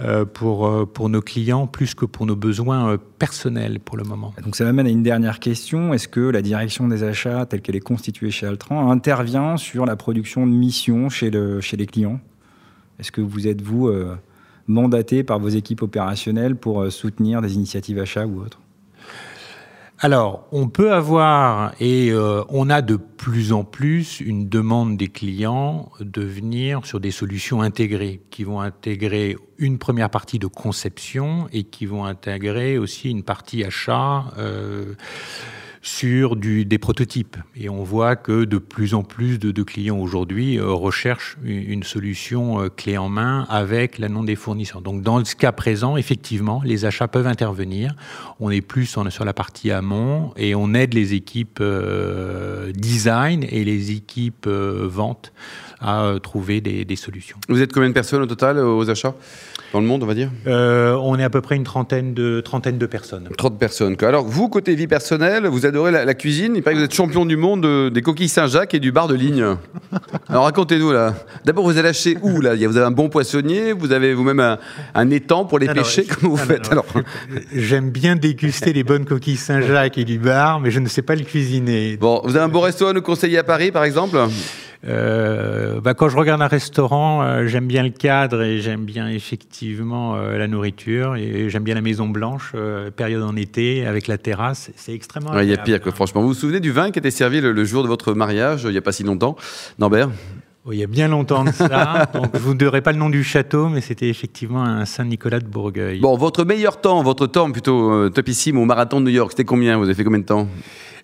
euh, 0.01 0.25
pour, 0.25 0.89
pour 0.93 1.09
nos 1.09 1.23
clients, 1.23 1.67
plus 1.67 1.95
que 1.95 2.05
pour 2.05 2.27
nos 2.27 2.37
besoins 2.37 2.99
personnels 3.19 3.81
pour 3.81 3.97
le 3.97 4.05
moment. 4.05 4.35
Donc 4.43 4.57
ça 4.57 4.65
m'amène 4.65 4.87
à 4.87 4.91
une 4.91 5.03
dernière 5.03 5.41
question. 5.41 5.95
Est-ce 5.95 6.09
que 6.09 6.21
la 6.21 6.43
direction 6.43 6.89
des 6.89 7.03
achats, 7.03 7.47
telle 7.47 7.61
qu'elle 7.61 7.77
est 7.77 7.81
constituée 7.81 8.31
chez 8.31 8.47
Altran, 8.47 8.91
intervient 8.91 9.57
sur 9.57 9.87
la 9.87 9.97
production 9.97 10.47
de 10.47 10.53
missions 10.53 11.09
chez, 11.09 11.31
le, 11.31 11.61
chez 11.61 11.77
les 11.77 11.87
clients? 11.87 12.21
Est-ce 12.99 13.13
que 13.13 13.21
vous 13.21 13.47
êtes, 13.47 13.63
vous, 13.63 13.91
mandaté 14.67 15.25
par 15.25 15.39
vos 15.39 15.49
équipes 15.49 15.83
opérationnelles 15.83 16.55
pour 16.55 16.93
soutenir 16.93 17.41
des 17.41 17.55
initiatives 17.55 17.99
achats 17.99 18.27
ou 18.27 18.43
autres? 18.43 18.61
Alors, 20.03 20.47
on 20.51 20.69
peut 20.69 20.95
avoir, 20.95 21.75
et 21.79 22.11
euh, 22.11 22.43
on 22.49 22.71
a 22.71 22.81
de 22.81 22.97
plus 22.97 23.53
en 23.53 23.65
plus 23.65 24.21
une 24.21 24.49
demande 24.49 24.97
des 24.97 25.09
clients 25.09 25.91
de 26.01 26.23
venir 26.23 26.87
sur 26.87 27.01
des 27.01 27.11
solutions 27.11 27.61
intégrées, 27.61 28.23
qui 28.31 28.45
vont 28.45 28.63
intégrer 28.63 29.37
une 29.59 29.77
première 29.77 30.09
partie 30.09 30.39
de 30.39 30.47
conception 30.47 31.49
et 31.53 31.65
qui 31.65 31.85
vont 31.85 32.07
intégrer 32.07 32.79
aussi 32.79 33.11
une 33.11 33.23
partie 33.23 33.63
achat. 33.63 34.25
Euh, 34.39 34.95
sur 35.83 36.37
des 36.37 36.79
prototypes. 36.79 37.39
Et 37.57 37.71
on 37.71 37.83
voit 37.83 38.15
que 38.15 38.45
de 38.45 38.59
plus 38.59 38.93
en 38.95 39.03
plus 39.03 39.39
de, 39.39 39.63
clients 39.63 39.99
aujourd'hui 39.99 40.59
euh, 40.59 40.73
recherchent 40.73 41.37
une, 41.45 41.83
solution 41.83 42.63
euh, 42.63 42.69
clé 42.69 42.99
en 42.99 43.09
main 43.09 43.47
avec 43.49 43.99
l'annonce 43.99 44.27
des 44.27 44.37
fournisseurs. 44.37 44.83
Donc 44.83 45.03
dans 45.03 45.25
ce 45.25 45.35
cas 45.35 45.53
présent, 45.53 45.97
effectivement, 45.97 46.61
les 46.65 46.85
achats 46.85 47.09
peuvent 47.09 47.27
intervenir. 47.27 47.95
On 48.41 48.51
est 48.51 48.61
plus 48.61 48.87
sur 48.87 49.25
la 49.25 49.33
partie 49.33 49.71
amont 49.71 50.33
et 50.37 50.55
on 50.55 50.75
aide 50.75 50.95
les 50.95 51.15
équipes 51.15 51.59
euh, 51.61 52.73
design 52.73 53.45
et 53.49 53.65
les 53.65 53.93
équipes 53.93 54.47
vente 54.47 55.33
à 55.81 56.15
trouver 56.23 56.61
des, 56.61 56.97
solutions. 56.97 57.39
Vous 57.49 57.63
êtes 57.63 57.73
combien 57.73 57.89
de 57.89 57.95
personnes 57.95 58.23
au 58.23 58.27
total 58.27 58.59
aux 58.59 58.91
achats? 58.91 59.15
Dans 59.73 59.81
le 59.81 59.87
monde, 59.87 60.03
on 60.03 60.07
va 60.07 60.15
dire 60.15 60.31
On 60.47 61.19
est 61.19 61.25
à 61.25 61.31
peu 61.31 61.41
près 61.41 61.57
une 61.57 61.65
trentaine 61.65 62.15
de, 62.15 62.41
trentaine 62.41 62.79
de 62.79 62.87
personnes. 62.87 63.29
30 63.37 63.59
personnes. 63.59 63.97
Alors, 64.03 64.25
vous, 64.25 64.49
côté 64.49 64.75
vie 64.75 64.87
personnelle, 64.87 65.47
vous 65.47 65.67
adorez 65.67 65.91
la, 65.91 66.15
cuisine. 66.15 66.55
Il 66.57 66.63
paraît 66.63 66.75
que 66.75 66.81
vous 66.81 66.85
êtes 66.85 66.95
champion 66.95 67.25
du 67.25 67.37
monde 67.37 67.91
des 67.91 68.03
coquilles 68.03 68.29
Saint-Jacques 68.29 68.75
et 68.75 68.81
du 68.81 68.93
bar 68.93 69.09
de 69.09 69.15
ligne. 69.15 69.45
Alors, 70.29 70.45
racontez-nous, 70.45 70.93
là. 70.93 71.15
D'abord, 71.45 71.65
vous 71.65 71.79
allez 71.79 71.89
acheter 71.89 72.17
où, 72.23 72.41
là? 72.41 72.55
Vous 72.55 72.77
avez 72.77 72.87
un 72.87 72.91
bon 72.91 73.09
poissonnier 73.09 73.73
Vous 73.73 73.93
avez 73.93 74.15
vous-même 74.15 74.59
un, 74.95 75.11
étang 75.11 75.45
pour 75.45 75.59
les 75.59 75.69
pêcher 75.69 76.05
Comment 76.05 76.35
vous 76.35 76.37
faites 76.37 76.71
alors, 76.71 76.87
J'aime 77.55 77.91
bien 77.91 78.17
déguster 78.17 78.73
les 78.73 78.85
bonnes 78.85 79.05
coquilles 79.05 79.37
Saint-Jacques 79.37 79.99
et 79.99 80.05
du 80.05 80.19
bar, 80.19 80.61
mais 80.61 80.71
je 80.71 80.81
ne 80.81 80.89
sais 80.89 81.03
pas 81.03 81.15
le 81.15 81.25
cuisiner. 81.25 81.97
Bon, 81.97 82.21
vous 82.25 82.37
avez 82.37 82.45
un 82.45 82.49
beau 82.49 82.61
resto 82.61 82.87
à 82.87 82.93
nous 82.93 83.03
conseiller 83.03 83.39
à 83.39 83.45
Paris, 83.45 83.71
par 83.71 83.85
exemple? 83.85 84.17
euh, 84.17 84.29
bah, 84.85 85.95
quand 85.95 86.09
je 86.09 86.17
regarde 86.17 86.43
un 86.43 86.47
restaurant, 86.47 87.23
euh, 87.23 87.47
j'aime 87.47 87.67
bien 87.67 87.83
le 87.83 87.91
cadre 87.91 88.43
et 88.43 88.61
j'aime 88.61 88.85
bien 88.85 89.09
effectivement 89.09 90.17
euh, 90.17 90.39
la 90.39 90.49
nourriture 90.49 91.17
et 91.17 91.49
j'aime 91.49 91.65
bien 91.65 91.75
la 91.75 91.81
Maison 91.81 92.09
Blanche, 92.09 92.55
période 92.97 93.23
en 93.23 93.37
été 93.37 93.87
avec 93.87 94.07
la 94.07 94.19
terrasse. 94.19 94.71
C'est 94.77 94.95
extrêmement. 94.95 95.39
Il 95.41 95.49
y 95.49 95.55
a 95.55 95.59
pire 95.59 95.81
que 95.81 95.91
franchement. 95.91 96.23
Vous 96.23 96.29
vous 96.29 96.35
souvenez 96.35 96.61
du 96.61 96.73
vin 96.73 96.91
qui 96.91 96.99
était 96.99 97.11
servi 97.11 97.41
le, 97.41 97.65
jour 97.65 97.83
de 97.83 97.89
votre 97.89 98.15
mariage, 98.15 98.63
il 98.65 98.71
n'y 98.71 98.79
a 98.79 98.83
pas 98.83 98.93
si 98.93 99.03
longtemps, 99.03 99.37
Nambert 99.79 100.11
il 100.73 100.79
y 100.79 100.85
a 100.85 100.87
bien 100.87 101.09
longtemps 101.09 101.43
de 101.43 101.51
ça. 101.51 102.07
donc, 102.15 102.37
vous 102.37 102.55
donnerai 102.55 102.81
pas 102.81 102.93
le 102.93 102.99
nom 102.99 103.09
du 103.09 103.25
château, 103.25 103.69
mais 103.69 103.81
c'était 103.81 104.09
effectivement 104.09 104.63
un 104.63 104.85
Saint-Nicolas 104.85 105.41
de 105.41 105.47
Bourgueil. 105.47 105.99
Bon, 105.99 106.17
votre 106.17 106.45
meilleur 106.45 106.81
temps, 106.81 107.03
votre 107.03 107.27
temps 107.27 107.51
plutôt 107.51 108.09
topissime 108.11 108.59
au 108.59 108.67
marathon 108.67 109.01
de 109.01 109.07
New 109.07 109.11
York, 109.11 109.33
c'était 109.33 109.45
combien? 109.45 109.79
Vous 109.79 109.85
avez 109.85 109.95
fait 109.95 110.05
combien 110.05 110.21
de 110.21 110.27
temps? 110.27 110.47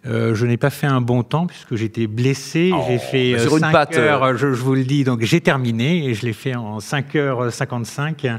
Euh, 0.07 0.35
je 0.35 0.47
n'ai 0.47 0.57
pas 0.57 0.71
fait 0.71 0.87
un 0.87 1.01
bon 1.01 1.23
temps 1.23 1.47
puisque 1.47 1.75
j'étais 1.75 2.07
blessé. 2.07 2.71
Oh, 2.75 2.83
j'ai 2.89 2.99
fait 2.99 3.37
5 3.39 3.75
euh, 3.75 3.99
heures, 3.99 4.25
euh. 4.25 4.37
je, 4.37 4.47
vous 4.47 4.75
le 4.75 4.85
dis. 4.85 5.05
Donc 5.05 5.23
j'ai 5.23 5.41
terminé 5.41 6.07
et 6.07 6.15
je 6.15 6.27
l'ai 6.27 6.33
fait 6.33 6.55
en 6.55 6.79
5h55. 6.79 8.39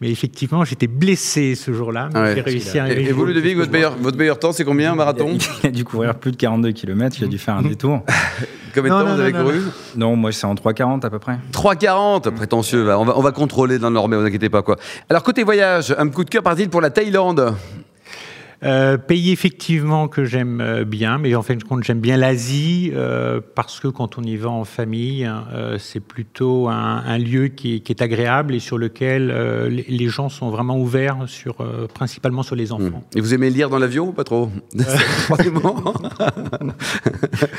Mais 0.00 0.10
effectivement, 0.10 0.64
j'étais 0.64 0.86
blessé 0.86 1.54
ce 1.54 1.72
jour-là. 1.72 2.08
j'ai 2.34 2.40
réussi 2.40 2.78
à 2.78 2.90
Et, 2.90 3.12
vous, 3.12 3.24
Ludovic, 3.24 3.56
votre 3.56 3.72
meilleur, 3.72 3.96
votre 3.96 4.18
meilleur 4.18 4.38
temps, 4.38 4.52
c'est 4.52 4.64
combien 4.64 4.92
un 4.92 4.96
marathon 4.96 5.36
il 5.62 5.66
a, 5.66 5.70
dû 5.70 5.84
courir 5.84 6.14
plus 6.14 6.32
de 6.32 6.36
42 6.36 6.72
km. 6.72 7.16
Il 7.20 7.24
a 7.24 7.28
dû 7.28 7.38
faire 7.38 7.56
un 7.56 7.62
détour. 7.62 8.02
Combien 8.74 8.98
de 8.98 9.04
temps 9.04 9.14
vous 9.14 9.20
avez 9.20 9.32
couru 9.32 9.62
Non, 9.96 10.16
moi 10.16 10.32
c'est 10.32 10.44
en 10.44 10.54
3,40 10.54 11.06
à 11.06 11.08
peu 11.08 11.18
près. 11.18 11.38
3,40 11.50 12.30
Prétentieux. 12.32 12.94
On 12.94 13.06
va, 13.06 13.16
on 13.16 13.22
va 13.22 13.32
contrôler 13.32 13.78
dans 13.78 13.88
le 13.88 13.96
mais 14.06 14.16
vous 14.18 14.24
inquiétez 14.24 14.50
pas. 14.50 14.60
quoi. 14.60 14.76
Alors, 15.08 15.22
côté 15.22 15.42
voyage, 15.44 15.94
un 15.96 16.08
coup 16.08 16.24
de 16.24 16.28
cœur 16.28 16.42
par 16.42 16.56
pour 16.70 16.80
la 16.80 16.90
Thaïlande 16.90 17.54
euh, 18.62 18.96
pays 18.96 19.32
effectivement 19.32 20.08
que 20.08 20.24
j'aime 20.24 20.60
euh, 20.62 20.84
bien, 20.84 21.18
mais 21.18 21.34
en 21.34 21.42
fin 21.42 21.56
de 21.56 21.62
compte 21.62 21.84
j'aime 21.84 22.00
bien 22.00 22.16
l'Asie 22.16 22.90
euh, 22.94 23.40
parce 23.54 23.80
que 23.80 23.88
quand 23.88 24.16
on 24.16 24.22
y 24.22 24.36
va 24.36 24.48
en 24.48 24.64
famille, 24.64 25.24
hein, 25.24 25.44
c'est 25.78 26.00
plutôt 26.00 26.68
un, 26.68 27.18
lieu 27.18 27.48
qui 27.48 27.82
est, 27.86 28.02
agréable 28.02 28.54
et 28.54 28.60
sur 28.60 28.78
lequel 28.78 29.28
les 29.68 30.08
gens 30.08 30.28
sont 30.28 30.50
vraiment 30.50 30.78
ouverts, 30.78 31.24
sur, 31.26 31.56
principalement 31.94 32.42
sur 32.42 32.54
les 32.56 32.72
enfants. 32.72 33.02
Et 33.14 33.20
vous 33.20 33.32
aimez 33.32 33.48
lire 33.50 33.70
dans 33.70 33.78
l'avion 33.78 34.08
ou 34.08 34.12
pas 34.12 34.24
trop? 34.24 34.50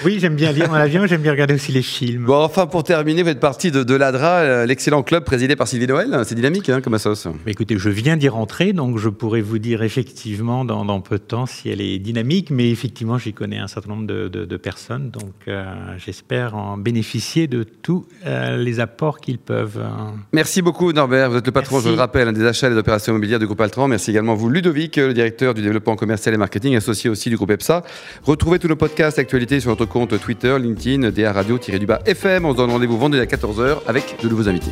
Oui, 0.05 0.17
j'aime 0.19 0.35
bien 0.35 0.51
lire 0.51 0.67
dans 0.67 0.77
l'avion, 0.77 1.05
j'aime 1.05 1.21
bien 1.21 1.31
regarder 1.31 1.53
aussi 1.55 1.71
les 1.71 1.81
films. 1.81 2.25
Bon, 2.25 2.43
enfin 2.43 2.67
pour 2.67 2.83
terminer, 2.83 3.23
vous 3.23 3.29
êtes 3.29 3.39
partie 3.39 3.71
de, 3.71 3.95
l'ADRA, 3.95 4.65
l'excellent 4.65 5.03
club 5.03 5.23
présidé 5.23 5.55
par 5.55 5.67
Sylvie 5.67 5.87
Noël. 5.87 6.21
C'est 6.25 6.35
dynamique 6.35 6.69
hein, 6.69 6.81
comme 6.81 6.93
assos. 6.93 7.27
Mais 7.45 7.51
écoutez, 7.51 7.77
je 7.77 7.89
viens 7.89 8.17
d'y 8.17 8.29
rentrer, 8.29 8.73
donc 8.73 8.97
je 8.97 9.09
pourrais 9.09 9.41
vous 9.41 9.59
dire 9.59 9.83
effectivement 9.83 10.65
dans 10.65 10.86
pendant 10.87 11.01
peu 11.01 11.17
de 11.17 11.23
temps 11.23 11.45
si 11.45 11.67
elle 11.67 11.81
est 11.81 11.99
dynamique, 11.99 12.49
mais 12.49 12.71
effectivement, 12.71 13.17
j'y 13.17 13.33
connais 13.33 13.57
un 13.57 13.67
certain 13.67 13.89
nombre 13.89 14.07
de, 14.07 14.57
personnes, 14.57 15.09
donc 15.09 15.33
euh, 15.49 15.65
j'espère 15.97 16.55
en 16.55 16.77
bénéficier 16.77 17.47
de 17.47 17.63
tous 17.63 18.05
euh, 18.25 18.55
les 18.55 18.79
apports 18.79 19.19
qu'ils 19.19 19.37
peuvent. 19.37 19.83
Merci 20.31 20.61
beaucoup 20.61 20.93
Norbert, 20.93 21.29
vous 21.29 21.37
êtes 21.37 21.45
le 21.45 21.51
patron, 21.51 21.81
je 21.81 21.89
le 21.89 21.95
rappelle, 21.95 22.31
des 22.31 22.45
achats 22.45 22.67
et 22.67 22.69
des 22.69 22.77
opérations 22.77 23.11
immobilières 23.11 23.39
du 23.39 23.45
groupe 23.47 23.59
Altran. 23.59 23.89
Merci 23.89 24.11
également 24.11 24.33
vous 24.33 24.49
Ludovic, 24.49 24.95
le 24.95 25.13
directeur 25.13 25.53
du 25.53 25.61
développement 25.61 25.97
commercial 25.97 26.33
et 26.33 26.37
marketing, 26.37 26.77
associé 26.77 27.09
aussi 27.09 27.29
du 27.29 27.35
groupe 27.35 27.51
EPSA. 27.51 27.83
Retrouvez 28.23 28.57
tous 28.57 28.69
nos 28.69 28.77
podcasts 28.77 29.19
actualités 29.19 29.59
sur 29.59 29.71
notre 29.71 29.85
compte 29.85 30.17
Twitter, 30.21 30.57
LinkedIn, 30.57 31.11
DA 31.11 31.33
Radio-du-bas 31.33 31.99
FM. 32.05 32.45
On 32.45 32.53
se 32.53 32.57
donne 32.57 32.71
rendez-vous 32.71 32.97
vendredi 32.97 33.21
à 33.21 33.25
14h 33.25 33.79
avec 33.87 34.15
de 34.23 34.29
nouveaux 34.29 34.47
invités 34.47 34.71